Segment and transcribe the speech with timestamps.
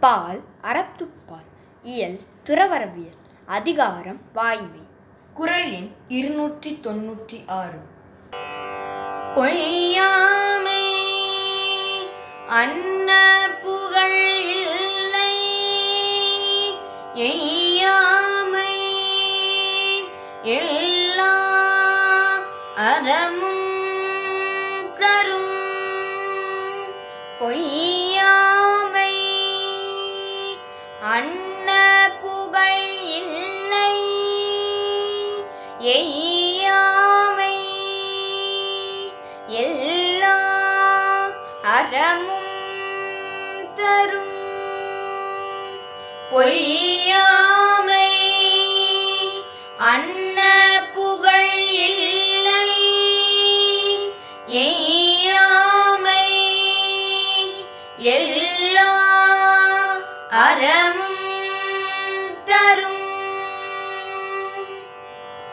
[0.00, 1.48] பால் அறத்துப்பால்
[1.82, 4.80] இயல் துறவரவியல் அதிகாரம் வாய்மை.
[5.34, 7.80] குறள் எண் இருநூற்றி தொன்னூற்றி ஆறு.
[9.34, 10.86] பொய்யாமை
[12.48, 13.10] அன்ன
[13.62, 15.36] புகழ் இல்லை.
[17.14, 18.76] எய்யாமை
[20.42, 21.34] எல்லா
[22.76, 23.68] அதமும்
[24.94, 25.58] தரும்.
[27.38, 27.99] பொய்யாமை
[31.00, 31.68] அன்ன
[32.22, 32.82] புகழ்
[33.18, 33.92] இல்லை
[35.78, 37.54] எய்யாமை
[39.48, 40.36] எல்லா
[41.62, 42.52] அறமும்
[43.74, 44.36] தரும்.
[46.30, 48.12] பொய்யாமை
[49.92, 50.38] அன்ன
[50.94, 52.70] புகழ் இல்லை
[54.46, 56.26] எய்யாமை
[57.98, 58.99] எல்லா
[60.32, 61.19] அறமும்